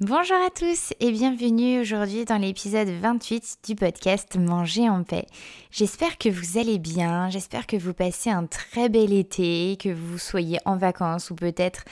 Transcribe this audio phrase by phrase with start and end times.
[0.00, 5.26] Bonjour à tous et bienvenue aujourd'hui dans l'épisode 28 du podcast Manger en paix.
[5.70, 10.16] J'espère que vous allez bien, j'espère que vous passez un très bel été, que vous
[10.16, 11.84] soyez en vacances ou peut-être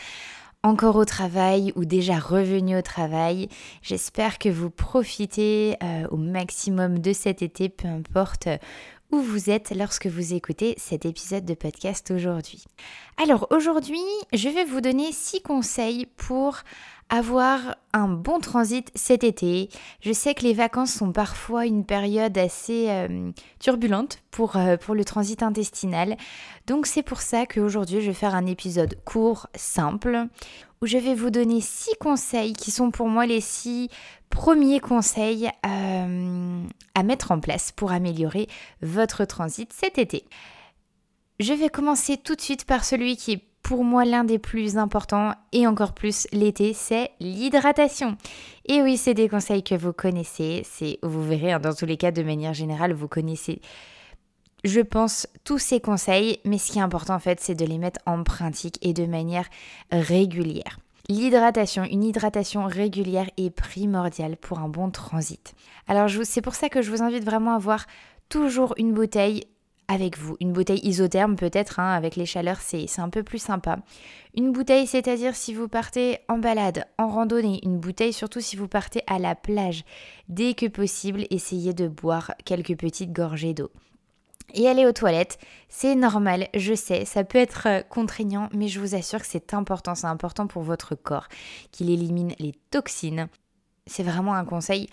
[0.62, 3.51] encore au travail ou déjà revenu au travail.
[3.83, 8.48] J'espère que vous profitez euh, au maximum de cet été, peu importe
[9.11, 12.65] où vous êtes lorsque vous écoutez cet épisode de podcast aujourd'hui.
[13.17, 14.01] Alors aujourd'hui,
[14.33, 16.59] je vais vous donner six conseils pour
[17.11, 19.71] avoir un bon transit cet été.
[20.01, 24.95] Je sais que les vacances sont parfois une période assez euh, turbulente pour, euh, pour
[24.95, 26.17] le transit intestinal.
[26.67, 30.27] Donc c'est pour ça qu'aujourd'hui je vais faire un épisode court, simple,
[30.83, 33.89] où je vais vous donner six conseils qui sont pour moi les six
[34.31, 38.48] premiers conseils euh, à mettre en place pour améliorer
[38.83, 40.25] votre transit cet été.
[41.41, 44.78] Je vais commencer tout de suite par celui qui est pour moi l'un des plus
[44.78, 48.16] importants et encore plus l'été, c'est l'hydratation.
[48.64, 51.98] Et oui, c'est des conseils que vous connaissez, c'est vous verrez hein, dans tous les
[51.98, 53.60] cas de manière générale, vous connaissez
[54.64, 57.78] je pense tous ces conseils, mais ce qui est important en fait, c'est de les
[57.78, 59.47] mettre en pratique et de manière
[59.92, 60.80] régulière.
[61.10, 65.55] L'hydratation, une hydratation régulière est primordiale pour un bon transit.
[65.86, 67.84] Alors c'est pour ça que je vous invite vraiment à avoir
[68.30, 69.44] toujours une bouteille
[69.89, 70.36] avec vous.
[70.41, 73.78] Une bouteille isotherme peut-être, hein, avec les chaleurs, c'est un peu plus sympa.
[74.36, 78.69] Une bouteille, c'est-à-dire si vous partez en balade, en randonnée, une bouteille surtout si vous
[78.69, 79.84] partez à la plage.
[80.28, 83.70] Dès que possible, essayez de boire quelques petites gorgées d'eau.
[84.54, 85.38] Et aller aux toilettes,
[85.69, 89.53] c'est normal, je sais, ça peut être euh, contraignant, mais je vous assure que c'est
[89.53, 91.28] important, c'est important pour votre corps,
[91.70, 93.28] qu'il élimine les toxines.
[93.87, 94.88] C'est vraiment un conseil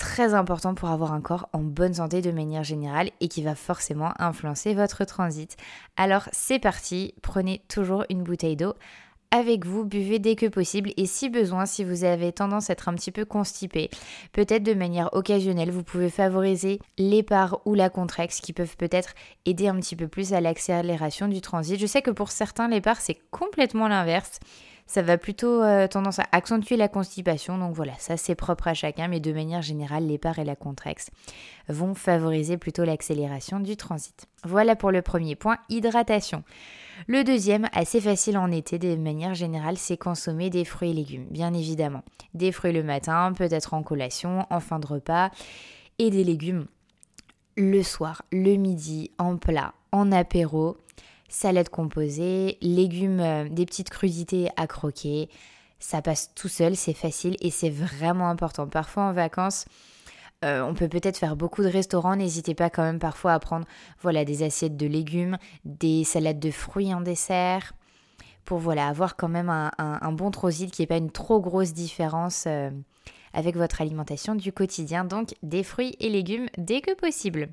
[0.00, 3.54] très important pour avoir un corps en bonne santé de manière générale et qui va
[3.54, 5.56] forcément influencer votre transit.
[5.98, 8.74] Alors c'est parti, prenez toujours une bouteille d'eau
[9.30, 12.88] avec vous, buvez dès que possible et si besoin, si vous avez tendance à être
[12.88, 13.90] un petit peu constipé,
[14.32, 19.68] peut-être de manière occasionnelle, vous pouvez favoriser l'épar ou la contraxe qui peuvent peut-être aider
[19.68, 21.78] un petit peu plus à l'accélération du transit.
[21.78, 24.40] Je sais que pour certains, l'épar c'est complètement l'inverse
[24.90, 27.56] ça va plutôt euh, tendance à accentuer la constipation.
[27.58, 31.10] Donc voilà, ça c'est propre à chacun, mais de manière générale, l'épar et la contraxe
[31.68, 34.26] vont favoriser plutôt l'accélération du transit.
[34.42, 36.42] Voilà pour le premier point, hydratation.
[37.06, 41.28] Le deuxième, assez facile en été de manière générale, c'est consommer des fruits et légumes,
[41.30, 42.02] bien évidemment.
[42.34, 45.30] Des fruits le matin, peut-être en collation, en fin de repas,
[46.00, 46.66] et des légumes
[47.56, 50.78] le soir, le midi, en plat, en apéro
[51.30, 55.30] salade composée, légumes, euh, des petites crudités à croquer.
[55.78, 58.66] Ça passe tout seul, c'est facile et c'est vraiment important.
[58.66, 59.64] Parfois en vacances,
[60.44, 62.16] euh, on peut peut-être faire beaucoup de restaurants.
[62.16, 63.66] N'hésitez pas quand même parfois à prendre
[64.02, 67.72] voilà, des assiettes de légumes, des salades de fruits en dessert,
[68.44, 72.44] pour voilà, avoir quand même un, bon troside qui n'est pas une trop grosse différence
[72.46, 72.70] euh,
[73.32, 75.04] avec votre alimentation du quotidien.
[75.04, 77.48] Donc des fruits et légumes dès que possible.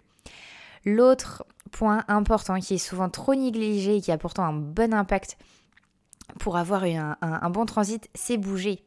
[0.88, 5.38] L'autre point important qui est souvent trop négligé et qui a pourtant un bon impact
[6.40, 8.87] pour avoir un, bon transit, c'est bouger.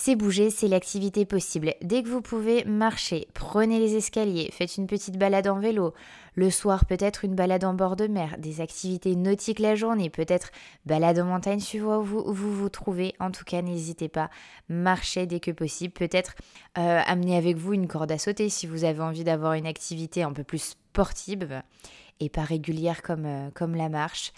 [0.00, 1.74] C'est bouger, c'est l'activité possible.
[1.82, 5.92] Dès que vous pouvez, marcher, prenez les escaliers, faites une petite balade en vélo.
[6.36, 10.52] Le soir, peut-être une balade en bord de mer, des activités nautiques la journée, peut-être
[10.86, 13.16] balade en montagne suivant où vous vous, trouvez.
[13.18, 14.30] En tout cas, n'hésitez pas,
[14.68, 15.92] marchez dès que possible.
[15.92, 16.36] Peut-être
[16.78, 20.22] euh, amenez avec vous une corde à sauter si vous avez envie d'avoir une activité
[20.22, 21.60] un peu plus sportive
[22.20, 24.32] et pas régulière comme, euh, comme la marche.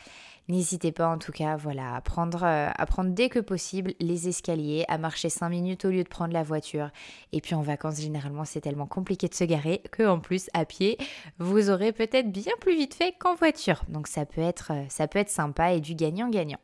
[0.51, 4.85] N'hésitez pas en tout cas voilà, à, prendre, euh, prendre dès que possible les escaliers,
[4.89, 6.91] à marcher 5 minutes au lieu de prendre la voiture.
[7.31, 10.65] Et puis en vacances, généralement, c'est tellement compliqué de se garer que en plus, à
[10.65, 10.99] pied,
[11.39, 13.85] vous aurez peut-être bien plus vite fait qu'en voiture.
[13.89, 16.59] Donc ça peut être, euh, ça peut être sympa et du gagnant-gagnant.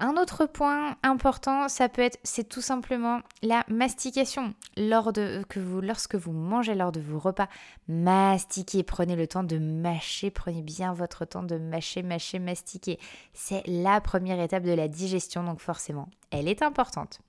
[0.00, 4.54] Un autre point important, ça peut être, c'est tout simplement la mastication.
[4.76, 7.48] Vous, lorsque vous mangez lors de vos repas,
[7.88, 13.00] mastiquez, prenez le temps de mâcher, prenez bien votre temps de mâcher, mâcher, mastiquer.
[13.32, 17.20] C'est la première étape de la digestion, donc forcément, elle est importante.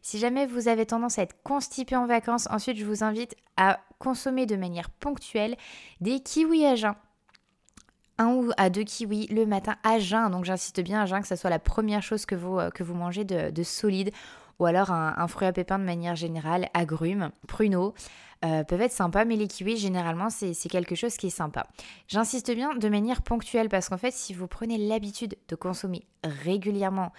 [0.00, 3.80] Si jamais vous avez tendance à être constipé en vacances, ensuite je vous invite à
[3.98, 5.56] consommer de manière ponctuelle
[6.00, 6.94] des kiwis à jeun
[8.18, 10.30] un ou à deux kiwis le matin à jeun.
[10.30, 12.82] Donc j'insiste bien à jeun que ce soit la première chose que vous, euh, que
[12.82, 14.12] vous mangez de, solide
[14.58, 17.94] ou alors un, fruit à pépins de manière générale, agrumes, pruneaux.
[18.44, 21.66] Euh, peuvent être sympas, mais les kiwis, généralement, c'est quelque chose qui est sympa.
[22.08, 27.10] J'insiste bien de manière ponctuelle parce qu'en fait, si vous prenez l'habitude de consommer régulièrement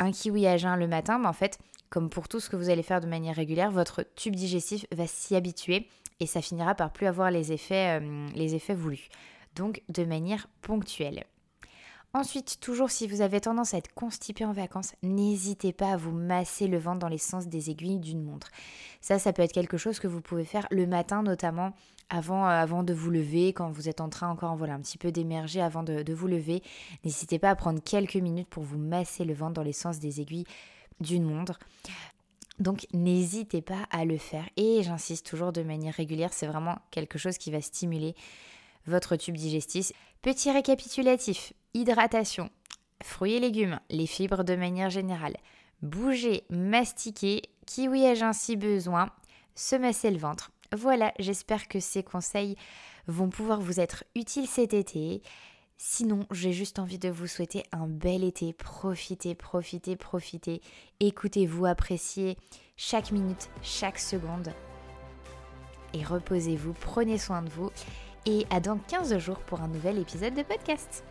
[0.00, 2.68] un kiwi à jeun le matin, ben en fait, comme pour tout ce que vous
[2.68, 5.88] allez faire de manière régulière, votre tube digestif va s'y habituer
[6.20, 9.08] et ça finira par plus avoir les effets, euh, les effets voulus.
[9.56, 11.24] Donc de manière ponctuelle.
[12.14, 16.12] Ensuite, toujours si vous avez tendance à être constipé en vacances, n'hésitez pas à vous
[16.12, 18.50] masser le ventre dans les sens des aiguilles d'une montre.
[19.02, 21.74] Ça, ça peut être quelque chose que vous pouvez faire le matin notamment
[22.08, 24.96] avant, euh, avant de vous lever, quand vous êtes en train encore voilà, un petit
[24.96, 26.62] peu d'émerger avant de, de vous lever.
[27.04, 30.20] N'hésitez pas à prendre quelques minutes pour vous masser le ventre dans les sens des
[30.20, 30.46] aiguilles
[31.00, 31.58] d'une montre.
[32.58, 37.18] Donc n'hésitez pas à le faire et j'insiste toujours de manière régulière, c'est vraiment quelque
[37.18, 38.14] chose qui va stimuler
[38.86, 39.92] votre tube digestif.
[40.22, 42.50] Petit récapitulatif, hydratation,
[43.02, 45.36] fruits et légumes, les fibres de manière générale,
[45.82, 49.10] bouger, mastiquer, kiwi ai-je ainsi besoin,
[49.54, 50.50] se masser le ventre.
[50.76, 52.56] Voilà, j'espère que ces conseils
[53.06, 55.22] vont pouvoir vous être utiles cet été.
[55.78, 58.52] Sinon, j'ai juste envie de vous souhaiter un bel été.
[58.52, 60.62] Profitez, profitez, profitez.
[61.00, 62.36] Écoutez-vous, appréciez
[62.76, 64.52] chaque minute, chaque seconde.
[65.92, 67.70] Et reposez-vous, prenez soin de vous.
[68.26, 71.04] Et à dans 15 jours pour un nouvel épisode de podcast.